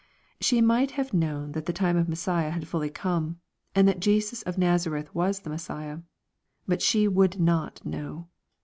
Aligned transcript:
She 0.39 0.61
might 0.61 0.89
have 0.97 1.13
known 1.13 1.51
that 1.51 1.67
the 1.67 1.71
times 1.73 1.99
of 1.99 2.09
Messiah 2.09 2.49
had 2.49 2.67
fully 2.67 2.89
come, 2.89 3.39
and 3.75 3.87
that 3.87 3.99
Jesus 3.99 4.41
of 4.41 4.57
Nazareth 4.57 5.13
was 5.13 5.41
the 5.41 5.49
Messiah. 5.51 5.99
Bui 6.67 6.79
she 6.79 7.07
would 7.07 7.39
not 7.39 7.85
know. 7.85 8.27